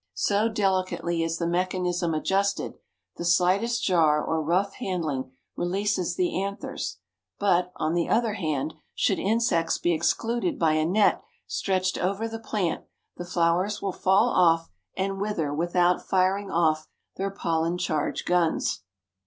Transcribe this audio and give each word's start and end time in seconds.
So 0.17 0.49
delicately 0.49 1.21
is 1.21 1.37
the 1.37 1.45
mechanism 1.45 2.15
adjusted, 2.15 2.73
the 3.17 3.23
slightest 3.23 3.83
jar 3.83 4.19
or 4.19 4.41
rough 4.41 4.73
handling 4.77 5.33
releases 5.55 6.15
the 6.15 6.41
anthers; 6.41 6.97
but, 7.37 7.71
on 7.75 7.93
the 7.93 8.09
other 8.09 8.33
hand, 8.33 8.73
should 8.95 9.19
insects 9.19 9.77
be 9.77 9.93
excluded 9.93 10.57
by 10.57 10.71
a 10.73 10.87
net 10.87 11.21
stretched 11.45 11.99
over 11.99 12.27
the 12.27 12.39
plant, 12.39 12.83
the 13.17 13.25
flowers 13.25 13.79
will 13.79 13.91
fall 13.93 14.29
off 14.29 14.71
and 14.97 15.21
wither 15.21 15.53
without 15.53 16.01
firing 16.01 16.49
off 16.49 16.87
their 17.17 17.29
pollen 17.29 17.77
charged 17.77 18.25
guns. 18.25 18.81